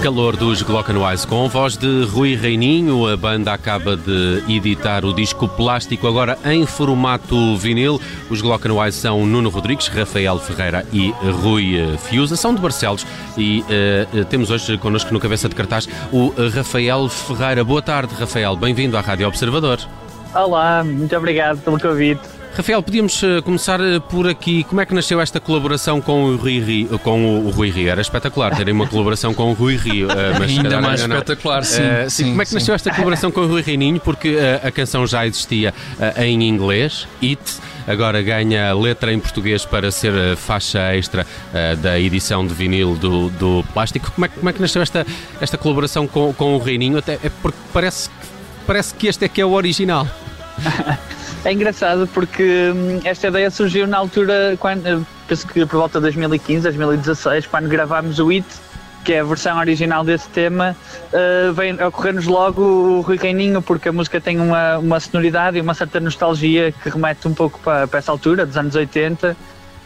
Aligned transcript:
calor. 0.00 0.34
Dos 0.34 0.62
Glockenwise 0.62 1.26
com 1.26 1.46
voz 1.48 1.76
de 1.76 2.04
Rui 2.04 2.34
Reininho. 2.34 3.06
A 3.06 3.16
banda 3.16 3.52
acaba 3.52 3.96
de 3.96 4.42
editar 4.48 5.04
o 5.04 5.12
disco 5.12 5.46
plástico 5.46 6.06
agora 6.06 6.38
em 6.44 6.64
formato 6.64 7.56
vinil. 7.56 8.00
Os 8.30 8.40
Glockenwise 8.40 8.96
são 8.96 9.26
Nuno 9.26 9.50
Rodrigues, 9.50 9.88
Rafael 9.88 10.38
Ferreira 10.38 10.86
e 10.92 11.10
Rui 11.42 11.74
Fiuza. 11.98 12.34
São 12.34 12.54
de 12.54 12.60
Barcelos 12.60 13.06
e 13.36 13.62
eh, 13.68 14.24
temos 14.30 14.50
hoje 14.50 14.78
connosco 14.78 15.12
no 15.12 15.20
cabeça 15.20 15.48
de 15.48 15.54
cartaz 15.54 15.86
o 16.10 16.32
Rafael 16.54 17.08
Ferreira. 17.08 17.62
Boa 17.62 17.82
tarde, 17.82 18.14
Rafael. 18.18 18.56
Bem-vindo 18.56 18.96
à 18.96 19.00
Rádio 19.02 19.28
Observador. 19.28 19.78
Olá, 20.34 20.82
muito 20.82 21.14
obrigado 21.14 21.58
pelo 21.58 21.78
convite. 21.78 22.39
Rafael, 22.52 22.82
podíamos 22.82 23.22
eh, 23.22 23.40
começar 23.42 23.80
eh, 23.80 24.00
por 24.00 24.28
aqui. 24.28 24.64
Como 24.64 24.80
é 24.80 24.86
que 24.86 24.92
nasceu 24.92 25.20
esta 25.20 25.38
colaboração 25.38 26.00
com 26.00 26.24
o 26.24 26.36
Rui 26.36 26.58
Rio? 26.60 26.98
Com 26.98 27.38
o 27.46 27.50
Rui 27.50 27.70
Rio? 27.70 27.88
Era 27.88 28.00
espetacular 28.00 28.54
terem 28.56 28.74
uma 28.74 28.86
colaboração 28.88 29.32
com 29.32 29.50
o 29.50 29.54
Rui 29.54 29.76
Rio. 29.76 30.10
eh, 30.10 30.36
mas 30.38 30.50
Ainda 30.50 30.80
mais 30.80 31.06
não- 31.06 31.16
espetacular, 31.16 31.64
sim, 31.64 31.80
Eh, 31.82 32.10
sim, 32.10 32.24
como 32.30 32.42
é 32.42 32.44
que 32.44 32.50
sim. 32.50 32.56
nasceu 32.56 32.74
esta 32.74 32.90
colaboração 32.90 33.30
com 33.30 33.42
o 33.42 33.46
Rui 33.46 33.62
Reininho? 33.62 34.00
Porque 34.00 34.36
eh, 34.38 34.60
a 34.64 34.70
canção 34.70 35.06
já 35.06 35.24
existia 35.26 35.72
eh, 36.00 36.26
em 36.26 36.42
inglês, 36.42 37.06
It, 37.22 37.40
agora 37.86 38.20
ganha 38.20 38.74
letra 38.74 39.12
em 39.12 39.20
português 39.20 39.64
para 39.64 39.90
ser 39.92 40.36
faixa 40.36 40.94
extra 40.94 41.24
da 41.80 41.98
edição 41.98 42.46
de 42.46 42.52
vinil 42.52 42.94
do, 42.96 43.30
do 43.30 43.64
plástico. 43.72 44.10
Como 44.10 44.24
é, 44.24 44.28
que- 44.28 44.36
como 44.36 44.50
é 44.50 44.52
que 44.52 44.60
nasceu 44.60 44.82
esta, 44.82 45.06
esta 45.40 45.56
colaboração 45.56 46.06
com, 46.06 46.32
com 46.34 46.56
o 46.56 46.58
Reininho? 46.58 46.98
Até 46.98 47.14
é 47.24 47.30
porque 47.40 47.58
parece, 47.72 48.10
parece 48.66 48.92
que 48.94 49.06
este 49.06 49.24
é 49.24 49.28
que 49.28 49.40
é 49.40 49.46
o 49.46 49.52
original. 49.52 50.06
É 51.42 51.52
engraçado 51.52 52.06
porque 52.08 52.70
hum, 52.74 53.00
esta 53.02 53.28
ideia 53.28 53.50
surgiu 53.50 53.86
na 53.86 53.96
altura, 53.96 54.56
quando, 54.60 54.86
eh, 54.86 55.00
penso 55.26 55.46
que 55.46 55.64
por 55.64 55.78
volta 55.78 55.98
de 55.98 56.02
2015, 56.02 56.62
2016, 56.62 57.46
quando 57.46 57.66
gravámos 57.66 58.18
o 58.18 58.28
It, 58.28 58.46
que 59.04 59.14
é 59.14 59.20
a 59.20 59.24
versão 59.24 59.58
original 59.58 60.04
desse 60.04 60.28
tema, 60.28 60.76
uh, 61.12 61.52
vem 61.54 61.72
ocorrer-nos 61.82 62.26
logo 62.26 62.62
o 62.62 63.00
Rui 63.00 63.16
Reininho, 63.16 63.62
porque 63.62 63.88
a 63.88 63.92
música 63.92 64.20
tem 64.20 64.38
uma, 64.38 64.76
uma 64.76 65.00
sonoridade 65.00 65.56
e 65.56 65.62
uma 65.62 65.72
certa 65.72 65.98
nostalgia 65.98 66.72
que 66.72 66.90
remete 66.90 67.26
um 67.26 67.32
pouco 67.32 67.58
para, 67.60 67.88
para 67.88 67.98
essa 67.98 68.12
altura, 68.12 68.44
dos 68.44 68.58
anos 68.58 68.74
80. 68.74 69.34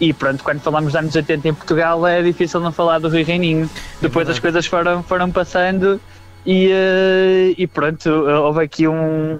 E 0.01 0.13
pronto, 0.13 0.43
quando 0.43 0.61
falamos 0.61 0.93
dos 0.93 0.97
anos 1.01 1.15
80 1.15 1.49
em 1.49 1.55
Portugal 1.55 2.05
é 2.05 2.21
difícil 2.21 2.59
não 2.59 2.73
falar 2.73 2.99
do 2.99 3.09
Rui 3.09 3.23
Reininho. 3.23 3.71
Depois 4.01 4.29
as 4.29 4.41
coisas 4.41 4.67
foram, 4.67 5.05
foram 5.05 5.31
passando 5.31 6.01
e, 6.45 6.69
eh, 6.73 7.55
e 7.57 7.67
pronto, 7.69 8.11
houve 8.11 8.65
aqui 8.65 8.89
um, 8.89 9.39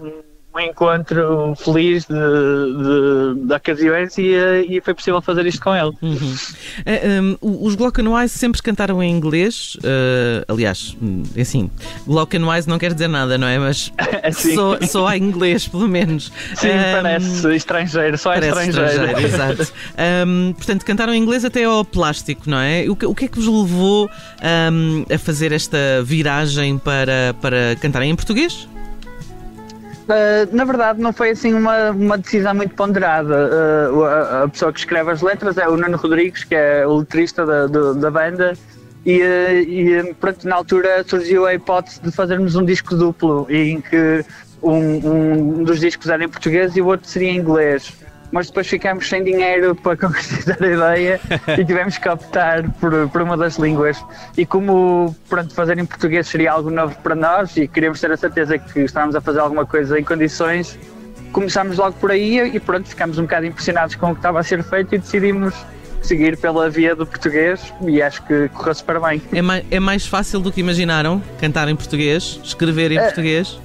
um 0.55 0.61
encontro 0.61 1.55
feliz 1.57 2.05
de, 2.05 2.15
de, 2.15 3.47
de 3.47 3.53
ocasiões 3.55 4.17
e, 4.19 4.35
eh, 4.35 4.65
e 4.69 4.81
foi 4.81 4.95
possível 4.95 5.21
fazer 5.21 5.45
isto 5.47 5.61
com 5.61 5.75
ele. 5.75 5.91
Eh, 6.87 7.21
um, 7.21 7.37
os 7.67 7.75
Glockenwise 7.75 8.39
sempre 8.39 8.63
cantaram 8.63 9.03
em 9.03 9.11
inglês. 9.11 9.77
eh, 9.83 10.45
aliás, 10.47 10.97
hum, 11.03 11.23
é 11.35 11.43
assim, 11.43 11.69
Glockenwise 12.07 12.69
não 12.69 12.79
quer 12.79 12.93
dizer 12.93 13.09
nada, 13.09 13.37
não 13.37 13.47
é? 13.49 13.59
Mas 13.59 13.93
só, 14.55 14.79
só 14.87 15.07
há 15.09 15.17
inglês, 15.19 15.67
pelo 15.67 15.89
menos. 15.89 16.31
Sim, 16.55 16.69
Um, 16.69 17.03
parece 17.03 17.57
estrangeiro, 17.57 18.19
só 18.19 18.33
é 18.33 18.41
Parece 18.41 18.71
estrangeiro. 18.71 19.05
estrangeiro, 19.21 19.27
exato. 19.27 19.73
Um, 20.27 20.53
portanto, 20.57 20.85
cantaram 20.85 21.13
em 21.15 21.21
inglês 21.21 21.45
até 21.45 21.65
ao 21.65 21.85
plástico, 21.85 22.49
não 22.49 22.59
é? 22.59 22.85
O 22.89 22.95
que, 22.95 23.07
o 23.07 23.15
que 23.15 23.25
é 23.25 23.29
que 23.29 23.39
vos 23.41 23.47
levou 23.47 24.09
a 25.13 25.19
fazer 25.19 25.51
esta 25.53 25.77
viragem 26.05 26.79
para, 26.79 27.35
para 27.41 27.77
cantarem 27.81 28.11
em 28.11 28.15
português? 28.17 28.69
Uh, 30.05 30.55
na 30.55 30.65
verdade, 30.65 31.01
não 31.01 31.15
foi 31.15 31.31
assim 31.31 31.55
uma, 31.55 31.91
uma 31.91 32.19
decisão 32.19 32.55
muito 32.55 32.75
ponderada. 32.75 33.91
Uh, 33.91 34.05
a, 34.05 34.43
a 34.45 34.49
pessoa 34.49 34.73
que 34.73 34.79
escreve 34.79 35.11
as 35.11 35.23
letras 35.23 35.57
é 35.57 35.67
o 35.67 35.77
Nuno 35.77 35.97
Rodrigues, 35.97 36.45
que 36.45 36.55
é 36.55 36.87
o 36.87 36.99
letrista 36.99 37.47
da, 37.47 37.67
da 37.67 38.11
banda, 38.11 38.53
e, 39.07 39.23
uh, 39.23 39.53
e 39.53 40.15
pronto, 40.15 40.47
na 40.47 40.57
altura 40.57 41.05
surgiu 41.07 41.47
a 41.47 41.55
hipótese 41.55 42.01
de 42.03 42.11
fazermos 42.11 42.55
um 42.55 42.65
disco 42.65 42.95
duplo, 42.95 43.47
em 43.49 43.81
que 43.81 44.25
um, 44.63 45.61
um 45.61 45.65
dos 45.65 45.81
discos 45.81 46.09
era 46.09 46.23
em 46.23 46.29
português 46.29 46.77
e 46.77 46.83
o 46.83 46.87
outro 46.87 47.09
seria 47.09 47.31
em 47.31 47.37
inglês. 47.37 47.93
Mas 48.35 48.49
depois 48.49 48.67
ficámos 48.67 49.09
sem 49.09 49.23
dinheiro 49.23 49.77
para 49.77 49.95
concretizar 49.97 50.59
a 50.61 50.67
ideia 50.67 51.21
e 51.57 51.65
tivemos 51.65 51.97
que 51.99 52.09
optar 52.09 52.69
por, 52.81 53.09
por 53.11 53.23
uma 53.23 53.37
das 53.37 53.59
línguas. 53.59 54.05
E 54.37 54.45
como 54.45 55.15
pronto, 55.29 55.55
fazer 55.55 55.79
em 55.79 55.87
português 55.87 56.27
seria 56.27 56.51
algo 56.51 56.69
novo 56.69 56.97
para 57.01 57.15
nós 57.15 57.57
e 57.57 57.69
queríamos 57.69 58.01
ter 58.01 58.11
a 58.11 58.17
certeza 58.17 58.59
que 58.59 58.81
estávamos 58.81 59.15
a 59.15 59.21
fazer 59.21 59.39
alguma 59.39 59.65
coisa 59.65 60.01
em 60.01 60.03
condições, 60.03 60.77
começámos 61.31 61.79
logo 61.79 61.93
por 61.93 62.11
aí 62.11 62.41
e 62.41 62.59
pronto, 62.59 62.89
ficámos 62.89 63.19
um 63.19 63.23
bocado 63.23 63.47
impressionados 63.47 63.95
com 63.95 64.11
o 64.11 64.15
que 64.15 64.19
estava 64.19 64.41
a 64.41 64.43
ser 64.43 64.65
feito 64.65 64.97
e 64.97 64.99
decidimos 64.99 65.55
seguir 66.03 66.37
pela 66.37 66.69
via 66.69 66.97
do 66.97 67.07
português 67.07 67.73
e 67.87 68.03
acho 68.03 68.21
que 68.25 68.49
correu 68.49 68.75
super 68.75 69.01
bem. 69.01 69.23
É 69.33 69.41
mais, 69.41 69.65
é 69.71 69.79
mais 69.79 70.07
fácil 70.09 70.41
do 70.41 70.51
que 70.51 70.59
imaginaram 70.59 71.23
cantar 71.41 71.69
em 71.69 71.77
português, 71.77 72.41
escrever 72.43 72.91
em 72.91 72.99
português? 72.99 73.61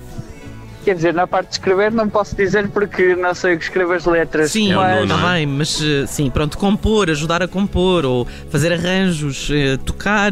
Quer 0.85 0.95
dizer, 0.95 1.13
na 1.13 1.27
parte 1.27 1.47
de 1.49 1.53
escrever 1.55 1.91
não 1.91 2.09
posso 2.09 2.35
dizer 2.35 2.69
porque 2.69 3.13
não 3.15 3.35
sei 3.35 3.55
o 3.55 3.57
que 3.57 3.63
escrevo 3.65 3.91
as 3.93 4.05
letras. 4.05 4.51
Sim, 4.51 4.71
É 4.71 4.75
mas, 4.75 4.99
Nuno. 5.01 5.13
está 5.15 5.31
bem, 5.33 5.45
mas 5.45 5.81
eh, 5.81 6.05
sim, 6.07 6.29
pronto, 6.29 6.57
compor, 6.57 7.09
ajudar 7.09 7.43
a 7.43 7.47
compor 7.47 8.05
ou 8.05 8.25
fazer 8.49 8.71
arranjos, 8.71 9.49
eh, 9.51 9.77
tocar, 9.85 10.31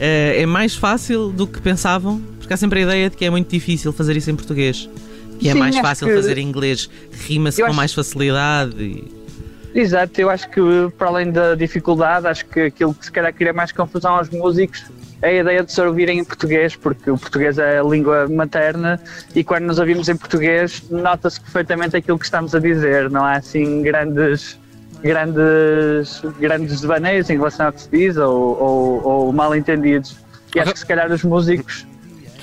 eh, 0.00 0.40
é 0.42 0.46
mais 0.46 0.74
fácil 0.74 1.28
do 1.30 1.46
que 1.46 1.60
pensavam, 1.60 2.20
porque 2.40 2.52
há 2.52 2.56
sempre 2.56 2.80
a 2.80 2.82
ideia 2.82 3.10
de 3.10 3.16
que 3.16 3.24
é 3.26 3.30
muito 3.30 3.48
difícil 3.50 3.92
fazer 3.92 4.16
isso 4.16 4.30
em 4.30 4.34
português. 4.36 4.88
Que 5.38 5.48
é 5.50 5.52
Sim, 5.52 5.58
mais 5.58 5.76
fácil 5.78 6.06
que- 6.08 6.14
fazer 6.14 6.38
em 6.38 6.46
inglês, 6.48 6.88
rima-se 7.26 7.60
com 7.60 7.66
acho- 7.68 7.76
mais 7.76 7.92
facilidade. 7.92 8.74
e- 8.82 9.12
Exato, 9.74 10.18
eu 10.20 10.30
acho 10.30 10.48
que 10.50 10.60
para 10.96 11.08
além 11.08 11.30
da 11.32 11.54
dificuldade, 11.56 12.26
acho 12.28 12.46
que 12.46 12.60
aquilo 12.60 12.94
que 12.94 13.04
se 13.04 13.12
calhar 13.12 13.34
cria 13.34 13.52
mais 13.52 13.70
confusão 13.72 14.14
aos 14.14 14.30
músicos 14.30 14.84
é 14.84 15.03
a 15.22 15.32
ideia 15.32 15.62
de 15.62 15.72
se 15.72 15.80
ouvirem 15.80 16.18
em 16.18 16.24
português, 16.24 16.76
porque 16.76 17.10
o 17.10 17.16
português 17.16 17.58
é 17.58 17.78
a 17.78 17.82
língua 17.82 18.28
materna 18.28 19.00
e 19.34 19.42
quando 19.42 19.64
nos 19.64 19.78
ouvimos 19.78 20.08
em 20.08 20.16
português 20.16 20.82
nota-se 20.90 21.40
perfeitamente 21.40 21.96
aquilo 21.96 22.18
que 22.18 22.24
estamos 22.24 22.54
a 22.54 22.58
dizer, 22.58 23.10
não 23.10 23.24
há 23.24 23.32
assim 23.32 23.82
grandes 23.82 24.58
grandes, 25.02 26.22
grandes 26.40 26.80
devaneios 26.80 27.28
em 27.28 27.36
relação 27.36 27.66
ao 27.66 27.72
que 27.72 27.82
se 27.82 27.90
diz 27.90 28.16
ou, 28.16 28.58
ou, 28.58 29.06
ou 29.06 29.32
mal 29.32 29.54
entendidos. 29.54 30.16
E 30.54 30.60
acho 30.60 30.72
que 30.72 30.78
se 30.78 30.86
calhar 30.86 31.10
os 31.12 31.22
músicos 31.22 31.86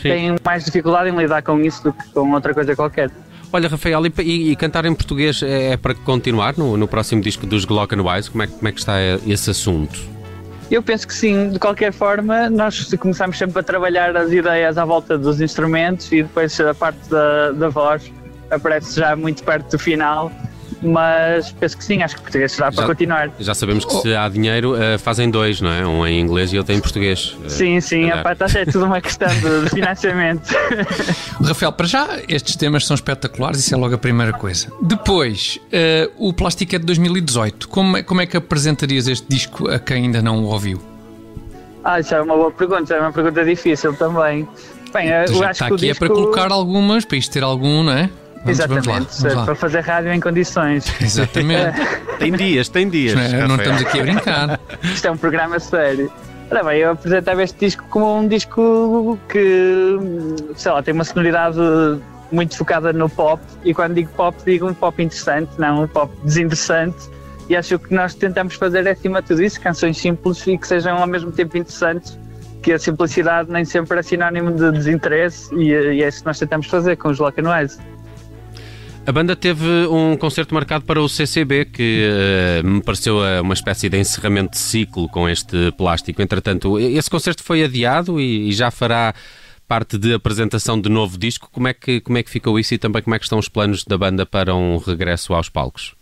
têm 0.02 0.36
mais 0.44 0.66
dificuldade 0.66 1.10
em 1.10 1.18
lidar 1.18 1.42
com 1.42 1.60
isso 1.60 1.84
do 1.84 1.94
que 1.94 2.10
com 2.10 2.32
outra 2.32 2.54
coisa 2.54 2.76
qualquer. 2.76 3.10
Olha, 3.54 3.68
Rafael, 3.68 4.02
e, 4.06 4.52
e- 4.52 4.56
cantar 4.56 4.86
em 4.86 4.94
português 4.94 5.42
é, 5.44 5.74
é 5.74 5.78
para 5.78 5.94
continuar 5.94 6.58
no, 6.58 6.78
no 6.78 6.88
próximo 6.88 7.22
disco 7.22 7.46
dos 7.46 7.66
Glockenwise? 7.66 8.30
Como 8.30 8.44
é, 8.44 8.48
como 8.48 8.68
é 8.68 8.72
que 8.72 8.80
está 8.80 8.94
esse 9.28 9.50
assunto? 9.50 10.00
Eu 10.72 10.82
penso 10.82 11.06
que 11.06 11.14
sim, 11.14 11.50
de 11.50 11.60
qualquer 11.60 11.92
forma, 11.92 12.50
nós 12.50 12.94
começamos 12.94 13.38
sempre 13.38 13.60
a 13.60 13.64
trabalhar 13.64 14.16
as 14.16 14.32
ideias 14.32 14.78
à 14.78 14.86
volta 14.86 15.18
dos 15.18 15.42
instrumentos 15.42 16.10
e 16.14 16.24
depois 16.24 16.58
a 16.62 16.74
parte 16.74 17.10
da, 17.10 17.52
da 17.52 17.68
voz 17.68 18.10
aparece 18.50 18.98
já 18.98 19.14
muito 19.14 19.44
perto 19.44 19.72
do 19.72 19.78
final. 19.78 20.32
Mas 20.82 21.52
penso 21.52 21.78
que 21.78 21.84
sim, 21.84 22.02
acho 22.02 22.16
que 22.16 22.22
português 22.22 22.52
será 22.52 22.72
para 22.72 22.86
continuar. 22.86 23.30
Já 23.40 23.54
sabemos 23.54 23.86
que 23.86 23.94
se 23.96 24.16
há 24.16 24.28
dinheiro, 24.28 24.76
eh, 24.76 24.98
fazem 24.98 25.30
dois, 25.30 25.62
não 25.62 25.72
é? 25.72 25.86
Um 25.86 26.06
em 26.08 26.20
inglês 26.20 26.52
e 26.52 26.58
outro 26.58 26.74
em 26.74 26.80
português. 26.80 27.38
Eh, 27.46 27.50
Sim, 27.50 27.80
sim, 27.82 28.02
calhar. 28.04 28.20
epá, 28.20 28.36
tá 28.36 28.48
certo, 28.48 28.70
é 28.70 28.72
tudo 28.72 28.86
uma 28.86 29.00
questão 29.00 29.28
de, 29.28 29.64
de 29.66 29.70
financiamento. 29.70 30.50
Rafael, 31.44 31.72
para 31.72 31.88
já, 31.88 32.08
estes 32.28 32.56
temas 32.56 32.86
são 32.86 32.96
espetaculares, 32.96 33.60
isso 33.60 33.74
é 33.74 33.78
logo 33.78 33.94
a 33.94 33.98
primeira 33.98 34.34
coisa. 34.34 34.72
Depois, 34.82 35.60
eh, 35.72 36.10
o 36.18 36.34
Plastic 36.34 36.74
é 36.74 36.80
de 36.80 36.86
2018. 36.86 37.68
Como 37.70 37.98
é, 37.98 38.04
como 38.04 38.22
é 38.22 38.26
que 38.26 38.36
apresentarias 38.36 39.08
este 39.08 39.28
disco 39.30 39.70
a 39.70 39.80
quem 39.80 40.06
ainda 40.06 40.22
não 40.22 40.44
o 40.44 40.48
ouviu? 40.48 40.82
Ah, 41.84 42.00
isso 42.00 42.14
é 42.14 42.22
uma 42.22 42.36
boa 42.36 42.52
pergunta, 42.52 42.94
é 42.94 43.00
uma 43.00 43.12
pergunta 43.12 43.44
difícil 43.44 43.94
também. 43.96 44.48
Bem, 44.94 45.08
eu 45.08 45.28
Já 45.28 45.50
acho 45.50 45.52
está 45.52 45.66
que 45.68 45.72
o 45.72 45.76
aqui 45.76 45.88
disco... 45.88 46.04
é 46.04 46.08
para 46.08 46.16
colocar 46.16 46.52
algumas, 46.52 47.06
para 47.06 47.18
isto 47.18 47.32
ter 47.32 47.44
algum, 47.44 47.84
não 47.84 47.94
é? 47.94 48.10
Vamos, 48.44 48.60
Exatamente, 48.60 48.86
vamos 48.88 49.10
lá. 49.10 49.20
Vamos 49.20 49.36
lá. 49.36 49.46
para 49.46 49.56
fazer 49.56 49.80
rádio 49.82 50.12
em 50.12 50.20
condições. 50.20 50.86
Exatamente. 51.02 51.80
Tem 52.18 52.32
dias, 52.32 52.70
tem 52.70 52.88
dias. 52.88 53.16
não, 53.16 53.22
é? 53.24 53.48
não 53.48 53.56
estamos 53.56 53.82
aqui 53.82 54.00
a 54.00 54.04
brincar. 54.04 54.60
Isto 54.84 55.08
é 55.08 55.12
um 55.12 55.18
programa 55.18 55.60
sério. 55.60 56.12
Ora 56.52 56.64
bem, 56.66 56.82
eu 56.82 56.92
apresentava 56.92 57.42
este 57.42 57.58
disco 57.58 57.84
como 57.90 58.20
um 58.20 58.28
disco 58.28 59.18
que, 59.28 59.98
sei 60.56 60.72
lá, 60.72 60.84
tem 60.84 60.94
uma 60.94 61.04
sonoridade 61.04 61.58
muito 62.32 62.56
focada 62.58 62.94
no 62.94 63.10
pop. 63.10 63.42
E 63.64 63.74
quando 63.74 63.96
digo 63.96 64.12
pop, 64.12 64.38
digo 64.46 64.68
um 64.68 64.74
pop 64.74 65.02
interessante, 65.02 65.50
não 65.58 65.84
um 65.84 65.88
pop 65.88 66.14
desinteressante. 66.24 67.10
E 67.50 67.56
acho 67.56 67.70
que 67.70 67.76
o 67.76 67.80
que 67.80 67.94
nós 67.96 68.14
tentamos 68.14 68.54
fazer 68.54 68.86
é, 68.86 68.92
acima 68.92 69.22
de 69.22 69.30
tudo 69.30 69.42
isso, 69.42 69.60
canções 69.60 69.98
simples 69.98 70.46
e 70.46 70.58
que 70.58 70.68
sejam 70.68 70.98
ao 70.98 71.08
mesmo 71.08 71.32
tempo 71.32 71.58
interessantes. 71.58 72.20
Que 72.62 72.74
a 72.74 72.78
simplicidade 72.78 73.50
nem 73.50 73.66
sempre 73.66 73.98
é 73.98 74.04
sinónimo 74.04 74.52
de 74.52 74.72
desinteresse. 74.74 75.56
E, 75.56 75.70
e 75.70 76.04
é 76.04 76.08
isso 76.08 76.20
que 76.20 76.26
nós 76.28 76.38
tentamos 76.38 76.68
fazer 76.68 76.98
com 76.98 77.10
os 77.10 77.18
Lock 77.18 77.42
and 77.42 77.50
Wise. 77.50 77.80
A 79.06 79.12
banda 79.12 79.36
teve 79.36 79.66
um 79.88 80.16
concerto 80.16 80.54
marcado 80.54 80.86
para 80.86 81.02
o 81.02 81.10
CCB, 81.10 81.66
que 81.66 82.08
eh, 82.08 82.62
me 82.64 82.82
pareceu 82.82 83.26
eh, 83.26 83.42
uma 83.42 83.54
espécie 83.56 83.90
de 83.90 83.98
encerramento 83.98 84.52
de 84.52 84.60
ciclo 84.60 85.10
com 85.10 85.28
este 85.28 85.72
plástico. 85.72 86.22
Entretanto, 86.22 86.80
esse 86.80 87.10
concerto 87.10 87.44
foi 87.44 87.64
adiado 87.64 88.22
e, 88.22 88.50
e 88.50 88.52
já 88.54 88.70
fará 88.70 89.14
parte 89.68 89.98
de 89.98 90.14
apresentação 90.14 90.80
de 90.80 90.88
novo 90.88 91.18
disco. 91.18 91.50
Como 91.52 91.68
é, 91.68 91.74
que, 91.74 92.00
como 92.00 92.18
é 92.20 92.24
que 92.24 92.30
ficou 92.30 92.60
isso 92.60 92.76
e 92.76 92.78
também 92.78 93.02
como 93.02 93.16
é 93.16 93.20
que 93.20 93.26
estão 93.26 93.40
os 93.40 93.50
planos 93.50 93.84
da 93.84 93.98
banda 93.98 94.24
para 94.26 94.54
um 94.56 94.78
regresso 94.78 95.34
aos 95.34 95.50
palcos? 95.50 95.94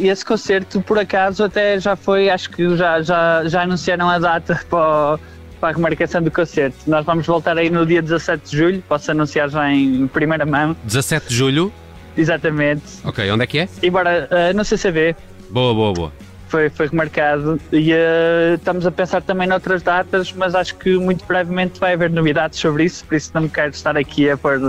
E 0.00 0.08
esse 0.08 0.24
concerto, 0.24 0.80
por 0.80 0.98
acaso, 0.98 1.44
até 1.44 1.78
já 1.78 1.94
foi, 1.96 2.28
acho 2.30 2.50
que 2.50 2.76
já, 2.76 3.02
já, 3.02 3.42
já 3.46 3.62
anunciaram 3.62 4.08
a 4.08 4.18
data 4.18 4.60
para, 4.70 5.14
o- 5.14 5.20
para 5.60 5.68
a 5.68 5.72
remarcação 5.72 6.22
do 6.22 6.30
concerto. 6.30 6.76
Nós 6.88 7.04
vamos 7.04 7.26
voltar 7.26 7.56
aí 7.58 7.68
no 7.70 7.84
dia 7.84 8.00
17 8.02 8.50
de 8.50 8.56
julho, 8.56 8.82
posso 8.88 9.10
anunciar 9.10 9.48
já 9.50 9.70
em 9.72 10.06
primeira 10.08 10.46
mão, 10.46 10.74
17 10.84 11.28
de 11.28 11.34
julho. 11.34 11.72
Exatamente. 12.16 12.82
Ok, 13.04 13.30
onde 13.30 13.44
é 13.44 13.46
que 13.46 13.58
é? 13.60 13.68
Embora 13.82 14.28
ah, 14.30 14.52
no 14.52 14.64
CCB 14.64 15.14
Boa, 15.50 15.74
boa, 15.74 15.92
boa. 15.92 16.12
foi, 16.48 16.70
foi 16.70 16.86
remarcado 16.88 17.60
e 17.72 17.92
ah, 17.92 18.54
estamos 18.54 18.86
a 18.86 18.90
pensar 18.90 19.22
também 19.22 19.48
noutras 19.48 19.82
datas, 19.82 20.32
mas 20.32 20.54
acho 20.54 20.76
que 20.76 20.96
muito 20.96 21.24
brevemente 21.26 21.80
vai 21.80 21.94
haver 21.94 22.10
novidades 22.10 22.58
sobre 22.58 22.84
isso, 22.84 23.04
por 23.04 23.16
isso 23.16 23.30
não 23.34 23.42
me 23.42 23.48
quero 23.48 23.70
estar 23.70 23.96
aqui 23.96 24.30
a 24.30 24.36
pôr 24.36 24.60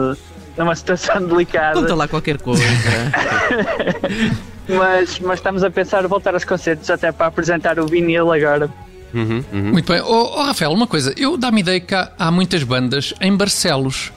numa 0.57 0.75
situação 0.75 1.21
delicada. 1.27 1.79
Conta 1.79 1.95
lá 1.95 2.07
qualquer 2.07 2.37
coisa. 2.39 2.63
Mas, 4.69 5.19
mas 5.19 5.39
estamos 5.39 5.63
a 5.63 5.69
pensar 5.69 6.07
voltar 6.07 6.33
aos 6.33 6.45
concertos 6.45 6.89
até 6.89 7.11
para 7.11 7.25
apresentar 7.25 7.77
o 7.79 7.87
vinil 7.87 8.31
agora. 8.31 8.69
Uhum, 9.13 9.43
uhum. 9.51 9.71
Muito 9.71 9.91
bem. 9.91 10.01
Oh, 10.01 10.31
oh, 10.37 10.43
Rafael, 10.43 10.71
uma 10.71 10.87
coisa. 10.87 11.13
Eu 11.17 11.35
dá-me 11.35 11.59
ideia 11.61 11.79
que 11.79 11.93
há, 11.93 12.11
há 12.17 12.31
muitas 12.31 12.63
bandas 12.63 13.13
em 13.19 13.35
Barcelos. 13.35 14.13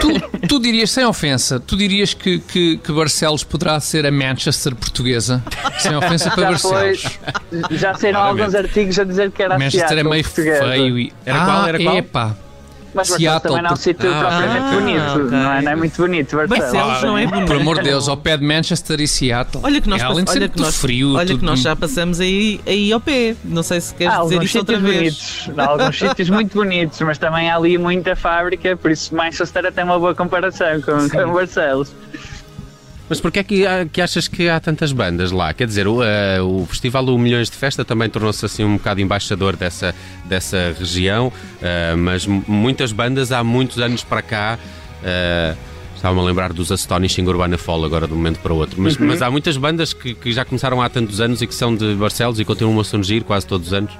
Tu, 0.00 0.46
tu 0.46 0.60
dirias, 0.60 0.90
sem 0.90 1.04
ofensa, 1.04 1.58
tu 1.58 1.76
dirias 1.76 2.12
que, 2.12 2.38
que, 2.38 2.76
que 2.78 2.92
Barcelos 2.92 3.42
poderá 3.44 3.80
ser 3.80 4.06
a 4.06 4.12
Manchester 4.12 4.74
portuguesa? 4.74 5.42
Sem 5.78 5.96
ofensa 5.96 6.30
para 6.36 6.52
Já 6.52 6.58
foi, 6.58 6.72
Barcelos. 6.72 7.18
já 7.70 7.94
saíram 7.94 8.20
alguns 8.20 8.54
artigos 8.54 8.98
a 8.98 9.04
dizer 9.04 9.30
que 9.30 9.42
era 9.42 9.54
a 9.54 9.58
Manchester 9.58 9.98
é 9.98 10.02
meio 10.02 10.22
portuguesa. 10.24 10.64
feio 10.68 10.98
e. 10.98 11.12
Era 11.24 11.42
ah, 11.42 11.44
qual? 11.46 11.66
Era 11.68 11.82
qual? 11.82 11.96
Epá. 11.96 12.36
Mas 12.92 13.08
Seattle, 13.08 13.40
também 13.42 13.62
não 13.62 13.70
é 13.70 13.72
um 13.72 13.76
sítio 13.76 14.10
Ah, 14.12 14.18
propriamente 14.18 14.58
ah, 14.58 14.80
bonito, 14.80 15.26
ok. 15.26 15.38
não, 15.38 15.52
é, 15.52 15.62
não 15.62 15.72
é 15.72 15.76
muito 15.76 15.96
bonito. 15.96 16.36
Barcelos, 16.36 16.72
Barcelos 16.72 17.02
não 17.02 17.18
é 17.18 17.26
bonito. 17.26 17.46
Por 17.46 17.56
amor 17.56 17.76
de 17.78 17.84
Deus, 17.84 18.08
ao 18.08 18.16
pé 18.16 18.36
de 18.36 18.44
Manchester 18.44 19.00
e 19.00 19.06
Seattle. 19.08 19.62
Olha 19.64 19.80
que 19.80 19.88
nós, 19.88 20.02
É, 20.02 20.04
além 20.04 20.24
de 20.24 20.30
olha 20.30 20.40
ser 20.40 20.48
que 20.48 20.56
tudo 20.56 20.64
nós, 20.64 20.76
frio, 20.76 21.14
olha 21.14 21.26
tudo 21.26 21.38
que 21.38 21.44
nós 21.44 21.60
já 21.60 21.76
passamos 21.76 22.20
aí, 22.20 22.60
aí 22.66 22.92
ao 22.92 23.00
pé. 23.00 23.36
Não 23.44 23.62
sei 23.62 23.80
se 23.80 23.94
queres 23.94 24.14
Há 24.14 24.22
dizer 24.22 24.42
isso 24.42 24.58
outra 24.58 24.78
vez. 24.78 24.96
bonitos, 25.46 25.50
há 25.58 25.66
alguns 25.66 25.98
sítios 25.98 26.30
muito 26.30 26.54
bonitos, 26.54 27.00
mas 27.02 27.18
também 27.18 27.50
há 27.50 27.56
ali 27.56 27.78
muita 27.78 28.16
fábrica, 28.16 28.76
por 28.76 28.90
isso 28.90 29.14
Manchester 29.14 29.72
tem 29.72 29.84
uma 29.84 29.98
boa 29.98 30.14
comparação 30.14 30.80
com, 30.80 31.08
com 31.08 31.32
Barcelos. 31.32 31.92
Mas 33.10 33.20
porquê 33.20 33.40
é 33.40 33.42
que, 33.44 33.66
há- 33.66 33.84
que 33.84 34.00
achas 34.00 34.26
que 34.28 34.48
há 34.48 34.58
tantas 34.60 34.92
bandas 34.92 35.32
lá? 35.32 35.52
Quer 35.52 35.66
dizer, 35.66 35.86
o, 35.88 36.02
eh, 36.02 36.40
o 36.40 36.64
Festival 36.64 37.04
O 37.06 37.18
Milhões 37.18 37.50
de 37.50 37.56
Festa 37.56 37.84
também 37.84 38.08
tornou-se 38.08 38.46
assim 38.46 38.64
um 38.64 38.76
bocado 38.76 39.00
embaixador 39.00 39.56
dessa, 39.56 39.92
dessa 40.26 40.74
região, 40.78 41.32
eh, 41.60 41.94
mas 41.96 42.24
muitas 42.24 42.92
bandas 42.92 43.32
há 43.32 43.42
muitos 43.42 43.78
anos 43.80 44.04
para 44.04 44.22
cá. 44.22 44.58
eh, 45.04 45.54
Estava-me 45.96 46.20
a 46.22 46.24
lembrar 46.24 46.52
dos 46.54 46.72
Astonishing 46.72 47.26
Urbana 47.26 47.58
Fall 47.58 47.84
agora 47.84 48.06
de 48.06 48.14
um 48.14 48.16
momento 48.16 48.38
para 48.38 48.54
o 48.54 48.56
outro. 48.56 48.80
Mas, 48.80 48.96
mas 48.96 49.20
há 49.20 49.30
muitas 49.30 49.58
bandas 49.58 49.92
que, 49.92 50.14
que 50.14 50.32
já 50.32 50.46
começaram 50.46 50.80
há 50.80 50.88
tantos 50.88 51.20
anos 51.20 51.42
e 51.42 51.46
que 51.46 51.54
são 51.54 51.76
de 51.76 51.94
Barcelos 51.94 52.40
e 52.40 52.44
continuam 52.46 52.80
a 52.80 52.84
surgir 52.84 53.22
quase 53.22 53.46
todos 53.46 53.66
os 53.66 53.72
anos. 53.74 53.92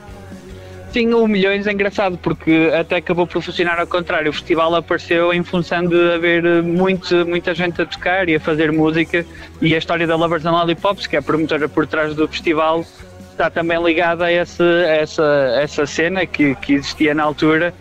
Sim, 0.93 1.15
o 1.15 1.27
Milhões 1.29 1.69
é 1.69 1.73
engraçado 1.73 2.19
porque 2.19 2.71
até 2.79 2.97
acabou 2.97 3.25
por 3.25 3.41
funcionar 3.41 3.79
ao 3.79 3.87
contrário. 3.87 4.31
O 4.31 4.33
festival 4.33 4.75
apareceu 4.75 5.33
em 5.33 5.43
função 5.45 5.87
de 5.87 6.15
haver 6.15 6.63
muito, 6.65 7.25
muita 7.27 7.55
gente 7.55 7.81
a 7.81 7.87
tocar 7.87 8.29
e 8.29 8.35
a 8.35 8.41
fazer 8.41 8.73
música 8.73 9.25
e 9.63 9.73
a 9.75 9.79
história 9.79 10.05
da 10.05 10.17
Lovers 10.17 10.45
and 10.45 10.51
Lollipops, 10.51 11.07
que 11.07 11.15
é 11.15 11.21
a 11.21 11.23
promotora 11.23 11.69
por 11.69 11.87
trás 11.87 12.15
do 12.17 12.27
festival, 12.27 12.85
está 13.31 13.49
também 13.49 13.81
ligada 13.81 14.25
a 14.25 14.33
essa, 14.33 14.65
a 14.65 14.97
essa, 14.97 15.23
a 15.23 15.63
essa 15.63 15.87
cena 15.87 16.27
que, 16.27 16.57
que 16.57 16.75
existia 16.75 17.15
na 17.15 17.23
altura. 17.23 17.73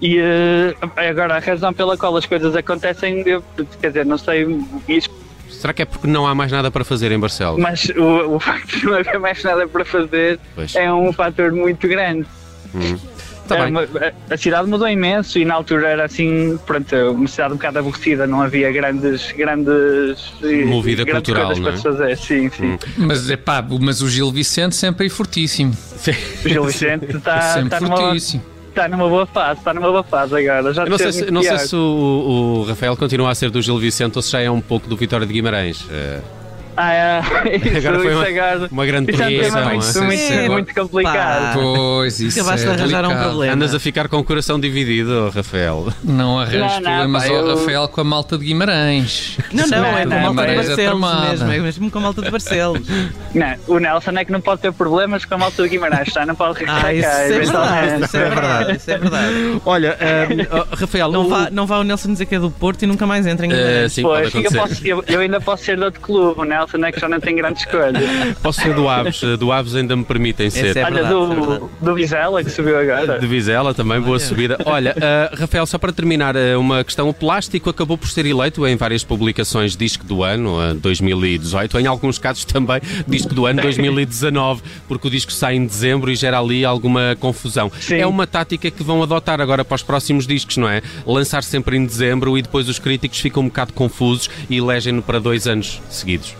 E 0.00 0.18
eh, 0.18 0.74
agora 0.96 1.36
a 1.36 1.38
razão 1.38 1.72
pela 1.72 1.98
qual 1.98 2.16
as 2.16 2.24
coisas 2.24 2.56
acontecem, 2.56 3.22
eu, 3.26 3.44
quer 3.80 3.88
dizer, 3.88 4.06
não 4.06 4.18
sei, 4.18 4.46
isso, 4.88 5.10
Será 5.50 5.72
que 5.72 5.82
é 5.82 5.84
porque 5.84 6.06
não 6.06 6.26
há 6.26 6.34
mais 6.34 6.50
nada 6.50 6.70
para 6.70 6.84
fazer 6.84 7.12
em 7.12 7.18
Barcelos? 7.18 7.60
mas 7.60 7.88
o, 7.90 8.34
o 8.34 8.40
facto 8.40 8.80
de 8.80 8.86
não 8.86 8.94
haver 8.94 9.18
mais 9.18 9.42
nada 9.42 9.68
para 9.68 9.84
fazer 9.84 10.38
Pois. 10.54 10.74
é 10.74 10.92
um 10.92 11.12
fator 11.12 11.52
muito 11.52 11.86
grande. 11.86 12.26
Tá 13.46 13.56
Era 13.56 13.64
bem. 13.64 13.72
uma- 13.72 13.82
a- 14.30 14.36
cidade 14.38 14.66
mudou 14.70 14.88
imenso 14.88 15.38
e 15.38 15.44
na 15.44 15.52
altura 15.52 15.88
era 15.88 16.04
assim, 16.06 16.58
pronto, 16.64 16.96
uma 17.12 17.28
cidade 17.28 17.52
um 17.52 17.56
bocado 17.56 17.78
aborrecida, 17.78 18.26
não 18.26 18.40
havia 18.40 18.72
grandes, 18.72 19.32
grandes, 19.32 20.32
Movida 20.64 21.04
grandes 21.04 21.30
cultural, 21.30 21.46
coisas 21.54 21.62
não 21.62 21.68
é? 21.70 21.76
fazer. 21.76 22.16
Sim, 22.16 22.48
sim. 22.50 22.78
Mas, 22.96 23.28
epá, 23.28 23.62
mas 23.80 24.00
o 24.00 24.08
Gil 24.08 24.32
Vicente 24.32 24.74
sempre 24.74 25.04
aí 25.04 25.10
fortíssimo. 25.10 25.76
O 26.42 26.48
Gil 26.48 26.64
Vicente 26.64 27.04
está, 27.16 27.60
está, 27.60 27.80
numa, 27.80 27.96
fortíssimo. 27.98 28.42
está 28.70 28.88
numa 28.88 29.08
boa 29.10 29.26
fase, 29.26 29.58
está 29.58 29.74
numa 29.74 29.88
boa 29.90 30.02
fase 30.02 30.34
agora. 30.36 30.72
Já 30.72 30.86
não 30.86 30.96
sei, 30.96 31.12
se, 31.12 31.30
não 31.30 31.42
sei 31.42 31.58
se 31.58 31.76
o, 31.76 32.62
o 32.62 32.64
Rafael 32.66 32.96
continua 32.96 33.30
a 33.30 33.34
ser 33.34 33.50
do 33.50 33.60
Gil 33.60 33.78
Vicente 33.78 34.16
ou 34.16 34.22
se 34.22 34.30
já 34.32 34.40
é 34.40 34.50
um 34.50 34.62
pouco 34.62 34.88
do 34.88 34.96
Vitória 34.96 35.26
de 35.26 35.32
Guimarães. 35.34 35.84
Eh, 35.90 36.20
Ah, 36.76 36.92
é, 36.92 37.20
isso, 37.56 37.78
Agora 37.78 37.98
foi 38.00 38.06
isso 38.10 38.18
uma- 38.20 38.28
agora. 38.28 38.68
uma 38.70 38.86
grande 38.86 39.10
é 39.10 39.14
um 39.14 39.16
projeção, 39.16 39.64
muito, 39.64 39.68
é? 39.68 40.00
muito, 40.02 40.18
Sim, 40.18 40.28
sim. 40.42 40.48
muito 40.48 40.74
complicado. 40.74 41.54
Pois, 41.54 42.20
isso 42.20 42.40
Acabaste 42.40 42.66
é 42.66 42.70
de 42.70 42.80
arranjar 42.80 43.04
um 43.04 43.08
delicado. 43.08 43.28
problema. 43.28 43.52
Andas 43.54 43.74
a 43.74 43.80
ficar 43.80 44.08
com 44.08 44.18
o 44.18 44.24
coração 44.24 44.58
dividido, 44.58 45.30
Rafael. 45.34 45.88
Não 46.02 46.38
não, 46.40 46.46
problemas 46.46 47.22
pá, 47.24 47.28
ao 47.30 47.34
eu- 47.36 47.56
Rafael 47.56 47.88
com 47.88 48.00
a 48.00 48.04
malta 48.04 48.38
de 48.38 48.44
Guimarães. 48.46 49.38
Não, 49.52 49.66
não, 49.66 49.78
é 49.98 50.06
com 50.06 50.12
a 50.14 50.16
não, 50.20 50.34
malta 50.34 50.42
de 50.46 50.52
é 50.52 50.56
Barcelos 50.56 51.30
mesmo, 51.30 51.52
é 51.52 51.58
mesmo 51.58 51.90
com 51.90 51.98
a 51.98 52.02
malta 52.02 52.22
de 52.22 52.30
Barcelos. 52.30 52.88
Não, 53.34 53.52
o 53.66 53.78
Nelson 53.80 54.12
é 54.12 54.24
que 54.24 54.30
não 54.30 54.40
pode 54.40 54.60
ter 54.60 54.72
problemas 54.72 55.24
com 55.24 55.34
a 55.34 55.38
malta 55.38 55.60
de 55.64 55.68
Guimarães, 55.68 56.12
tá? 56.12 56.24
não 56.24 56.36
pode 56.36 56.60
regressar 56.60 56.84
Ah, 56.86 56.94
isso 56.94 57.08
cá, 57.08 57.18
é 57.18 57.28
verdade, 57.28 58.04
isso 58.04 58.16
é 58.16 58.28
verdade, 58.28 58.76
isso 58.76 58.90
é 58.92 58.98
verdade. 58.98 59.34
Olha, 59.66 59.98
oh, 60.70 60.76
Rafael, 60.76 61.10
Não 61.10 61.26
o- 61.26 61.28
vá, 61.28 61.48
não 61.50 61.66
vá 61.66 61.78
o 61.78 61.82
Nelson 61.82 62.12
dizer 62.12 62.26
que 62.26 62.36
é 62.36 62.38
do 62.38 62.48
Porto 62.50 62.82
e 62.84 62.86
nunca 62.86 63.06
mais 63.08 63.26
entra 63.26 63.44
em 63.44 63.50
Eh, 63.52 63.56
Guimarães. 63.56 63.92
sim, 63.92 64.02
pode 64.02 64.30
Pois, 64.30 64.44
eu, 64.44 64.52
posso- 64.52 64.86
eu- 64.86 65.04
eu 65.08 65.20
ainda 65.20 65.40
posso 65.40 65.64
ser 65.64 65.76
de 65.76 65.82
outro 65.82 66.00
clube, 66.00 66.40
o 66.40 66.44
Nelson 66.44 66.63
é 66.84 66.92
que 66.92 67.00
já 67.00 67.08
não 67.08 67.20
tem 67.20 67.36
grande 67.36 67.60
escolha. 67.60 68.00
Posso 68.42 68.60
ser 68.60 68.74
do 68.74 68.88
Aves, 68.88 69.22
eh, 69.22 69.36
do 69.36 69.52
Aves 69.52 69.74
ainda 69.74 69.96
me 69.96 70.04
permitem 70.04 70.46
Esse 70.46 70.60
ser. 70.60 70.76
é 70.76 70.84
Olha, 70.84 70.94
verdade, 70.94 71.14
é 71.14 71.18
do, 71.18 71.26
verdade. 71.46 71.64
do 71.80 71.94
Vizela 71.94 72.44
que 72.44 72.50
subiu 72.50 72.78
agora. 72.78 73.18
De 73.18 73.26
Vizela 73.26 73.74
também, 73.74 74.00
boa 74.00 74.18
subida. 74.18 74.58
Olha, 74.64 74.94
eh, 75.00 75.30
Rafael, 75.36 75.66
só 75.66 75.78
para 75.78 75.92
terminar, 75.92 76.36
eh, 76.36 76.56
uma 76.56 76.82
questão. 76.84 77.08
O 77.08 77.14
plástico 77.14 77.70
acabou 77.70 77.96
por 77.98 78.08
ser 78.08 78.26
eleito 78.26 78.66
em 78.66 78.76
várias 78.76 79.04
publicações 79.04 79.76
disco 79.76 80.04
do 80.04 80.22
ano, 80.22 80.60
eh, 80.62 80.74
2018, 80.74 81.78
em 81.78 81.86
alguns 81.86 82.18
casos 82.18 82.44
também 82.44 82.80
disco 83.06 83.34
do 83.34 83.46
ano 83.46 83.60
2019, 83.62 84.62
porque 84.88 85.08
o 85.08 85.10
disco 85.10 85.32
sai 85.32 85.56
em 85.56 85.66
dezembro 85.66 86.10
e 86.10 86.16
gera 86.16 86.38
ali 86.38 86.64
alguma 86.64 87.16
confusão. 87.20 87.70
Sim. 87.80 87.96
É 87.96 88.06
uma 88.06 88.26
tática 88.26 88.70
que 88.70 88.82
vão 88.82 89.02
adotar 89.02 89.40
agora 89.40 89.64
para 89.64 89.74
os 89.74 89.82
próximos 89.82 90.26
discos, 90.26 90.56
não 90.56 90.68
é? 90.68 90.82
Lançar 91.06 91.42
sempre 91.42 91.76
em 91.76 91.84
dezembro 91.84 92.36
e 92.38 92.42
depois 92.42 92.68
os 92.68 92.78
críticos 92.78 93.20
ficam 93.20 93.42
um 93.42 93.46
bocado 93.46 93.72
confusos 93.72 94.28
e 94.48 94.56
elegem-no 94.58 95.02
para 95.02 95.18
dois 95.18 95.46
anos 95.46 95.80
seguidos. 95.90 96.34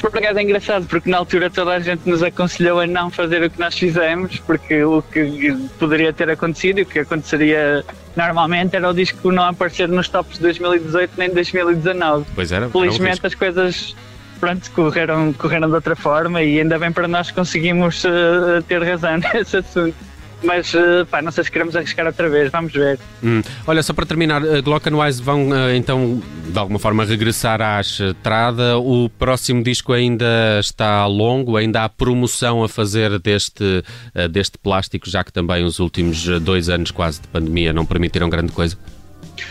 Por 0.00 0.16
acaso 0.16 0.38
é 0.38 0.42
engraçado, 0.42 0.86
porque 0.86 1.10
na 1.10 1.18
altura 1.18 1.50
toda 1.50 1.72
a 1.72 1.80
gente 1.80 2.08
nos 2.08 2.22
aconselhou 2.22 2.80
a 2.80 2.86
não 2.86 3.10
fazer 3.10 3.42
o 3.42 3.50
que 3.50 3.60
nós 3.60 3.76
fizemos, 3.76 4.38
porque 4.38 4.82
o 4.82 5.02
que 5.02 5.54
poderia 5.78 6.12
ter 6.12 6.30
acontecido 6.30 6.78
e 6.78 6.82
o 6.82 6.86
que 6.86 7.00
aconteceria 7.00 7.84
normalmente 8.16 8.74
era 8.76 8.88
o 8.88 8.94
disco 8.94 9.30
não 9.30 9.44
aparecer 9.44 9.88
nos 9.88 10.08
tops 10.08 10.36
de 10.36 10.42
2018 10.42 11.12
nem 11.18 11.28
de 11.28 11.34
2019. 11.34 12.26
Pois 12.34 12.50
era. 12.50 12.64
era 12.64 12.72
Felizmente 12.72 13.10
risco. 13.12 13.26
as 13.26 13.34
coisas 13.34 13.96
pronto, 14.40 14.70
correram, 14.70 15.32
correram 15.34 15.68
de 15.68 15.74
outra 15.74 15.94
forma 15.94 16.42
e 16.42 16.58
ainda 16.58 16.78
bem 16.78 16.90
para 16.90 17.06
nós 17.06 17.30
conseguimos 17.30 18.02
uh, 18.04 18.62
ter 18.66 18.82
razão 18.82 19.18
nesse 19.34 19.58
assunto. 19.58 19.94
Mas 20.42 20.72
uh, 20.72 21.04
pá, 21.10 21.20
não 21.20 21.30
sei 21.30 21.44
se 21.44 21.50
queremos 21.50 21.76
arriscar 21.76 22.06
outra 22.06 22.28
vez, 22.28 22.50
vamos 22.50 22.72
ver. 22.72 22.98
Hum. 23.22 23.42
Olha, 23.66 23.82
só 23.82 23.92
para 23.92 24.06
terminar, 24.06 24.42
uh, 24.42 24.62
Glockenwise 24.62 25.22
vão 25.22 25.50
uh, 25.50 25.70
então 25.74 26.22
de 26.46 26.58
alguma 26.58 26.78
forma 26.78 27.04
regressar 27.04 27.60
à 27.60 27.80
estrada. 27.80 28.78
O 28.78 29.10
próximo 29.10 29.62
disco 29.62 29.92
ainda 29.92 30.58
está 30.58 31.06
longo, 31.06 31.56
ainda 31.56 31.84
há 31.84 31.88
promoção 31.88 32.64
a 32.64 32.68
fazer 32.68 33.20
deste, 33.20 33.84
deste 34.30 34.58
plástico, 34.58 35.08
já 35.08 35.22
que 35.22 35.32
também 35.32 35.64
os 35.64 35.78
últimos 35.78 36.26
dois 36.40 36.68
anos 36.68 36.90
quase 36.90 37.20
de 37.20 37.28
pandemia 37.28 37.72
não 37.72 37.86
permitiram 37.86 38.28
grande 38.28 38.50
coisa. 38.50 38.76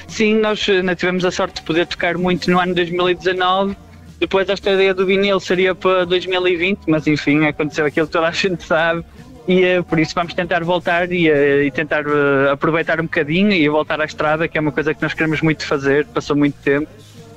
Sim, 0.10 0.36
nós 0.40 0.60
tivemos 0.98 1.24
a 1.24 1.32
sorte 1.32 1.56
de 1.56 1.62
poder 1.62 1.88
tocar 1.88 2.18
muito 2.18 2.52
no 2.52 2.60
ano 2.60 2.76
2019 2.76 3.78
depois 4.20 4.50
esta 4.50 4.72
ideia 4.72 4.94
do 4.94 5.06
vinil 5.06 5.40
seria 5.40 5.74
para 5.74 6.06
2020, 6.06 6.82
mas 6.88 7.08
enfim, 7.08 7.46
aconteceu 7.46 7.86
aquilo 7.86 8.06
que 8.06 8.12
toda 8.12 8.28
a 8.28 8.32
gente 8.32 8.64
sabe 8.64 9.06
e 9.50 9.80
uh, 9.80 9.84
por 9.84 9.98
isso 9.98 10.14
vamos 10.14 10.36
tentar 10.36 10.64
voltar 10.64 11.12
e, 11.12 11.28
uh, 11.28 11.64
e 11.64 11.72
tentar 11.72 12.06
uh, 12.06 12.52
aproveitar 12.52 13.00
um 13.02 13.06
bocadinho 13.06 13.52
e 13.52 13.68
voltar 13.68 14.00
à 14.00 14.06
estrada, 14.06 14.48
que 14.48 14.56
é 14.60 14.62
uma 14.62 14.72
coisa 14.72 14.94
que 14.94 15.02
nós 15.02 15.16
queremos 15.16 15.42
muito 15.42 15.66
fazer, 15.66 16.06
passou 16.06 16.36
muito 16.36 16.56
tempo 16.62 16.88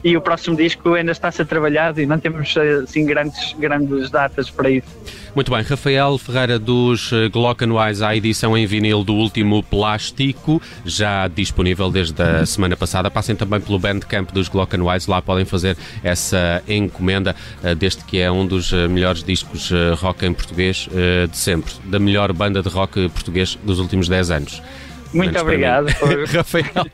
e 0.05 0.17
o 0.17 0.21
próximo 0.21 0.57
disco 0.57 0.95
ainda 0.95 1.13
está 1.13 1.29
a 1.29 1.33
ser 1.33 1.47
trabalhado 1.47 2.01
e 2.01 2.07
não 2.07 2.19
temos 2.19 2.55
assim 2.57 3.05
grandes, 3.07 3.55
grandes 3.59 4.11
datas 4.11 4.51
para 4.51 4.71
isso. 4.71 4.89
Muito 5.35 5.51
bem, 5.51 5.63
Rafael 5.63 6.19
Ferreira 6.19 6.59
dos 6.59 7.11
eh, 7.11 7.29
Glockenwise, 7.29 8.05
a 8.05 8.15
edição 8.15 8.57
em 8.57 8.67
vinil 8.67 9.03
do 9.03 9.15
último 9.15 9.63
Plástico, 9.63 10.61
já 10.85 11.27
disponível 11.27 11.91
desde 11.91 12.23
a 12.23 12.45
semana 12.45 12.77
passada. 12.77 13.11
Passem 13.11 13.35
também 13.35 13.59
pelo 13.59 13.79
Bandcamp 13.79 14.31
dos 14.31 14.49
Glockenwise, 14.49 15.09
lá 15.09 15.23
podem 15.23 15.47
fazer 15.47 15.77
essa 16.05 16.63
encomenda 16.69 17.35
eh, 17.65 17.75
deste 17.75 18.05
que 18.05 18.19
é 18.19 18.31
um 18.31 18.47
dos 18.47 18.73
eh, 18.73 18.89
melhores 18.89 19.25
discos 19.25 19.71
rock 19.97 20.27
em 20.27 20.35
português 20.35 20.89
de 21.31 21.37
sempre, 21.37 21.73
da 21.85 21.99
melhor 21.99 22.33
banda 22.33 22.63
de 22.63 22.69
rock 22.69 23.09
português 23.09 23.59
dos 23.65 23.79
últimos 23.79 24.09
10 24.09 24.31
anos. 24.31 24.63
Muito 25.13 25.39
obrigado. 25.39 25.89
Rafael, 26.33 26.87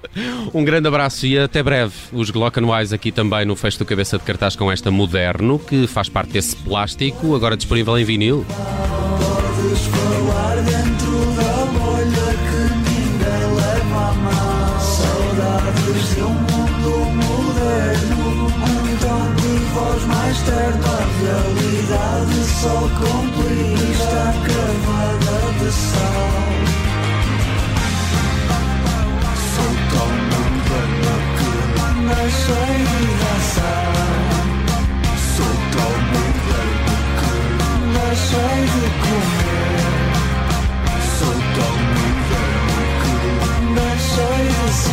um 0.52 0.64
grande 0.64 0.88
abraço 0.88 1.26
e 1.26 1.38
até 1.38 1.62
breve. 1.62 1.92
Os 2.12 2.30
Glockenwise 2.30 2.94
aqui 2.94 3.12
também 3.12 3.44
no 3.44 3.54
Fecho 3.54 3.78
do 3.78 3.84
Cabeça 3.84 4.18
de 4.18 4.24
Cartaz 4.24 4.56
com 4.56 4.70
esta 4.70 4.90
Moderno, 4.90 5.58
que 5.58 5.86
faz 5.86 6.08
parte 6.08 6.32
desse 6.32 6.56
plástico, 6.56 7.34
agora 7.34 7.56
disponível 7.56 7.96
em 7.98 8.04
vinil. 8.04 8.44
Podes 8.48 9.86
falar 9.86 10.56
dentro 10.56 11.12
da 11.36 11.64
bolha 11.78 12.28
que 12.44 12.60
ninguém 12.90 13.42
leva 13.54 14.10
a 14.10 14.14
mal. 14.14 14.80
Saudades 14.80 16.14
de 16.14 16.22
um 16.22 16.34
mundo 16.34 16.90
moderno, 17.14 18.46
um 18.46 18.96
tom 18.98 19.34
de 19.36 19.52
voz 19.74 20.04
mais 20.06 20.42
terno. 20.42 20.86
A 20.86 21.00
realidade 21.22 22.44
só 22.44 22.88
complica 22.98 23.77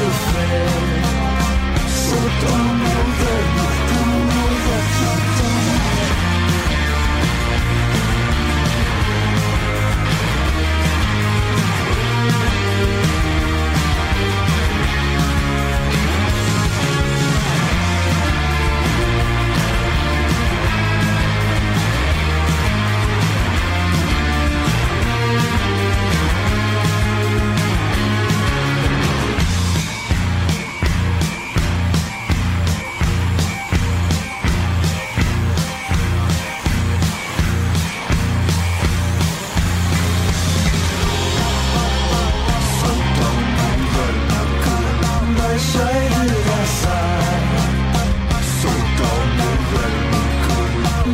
to 0.05 0.11
fail 0.11 0.84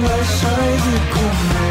mais 0.01 0.23
chers 0.39 0.85
et 0.93 1.13
qu'on. 1.13 1.70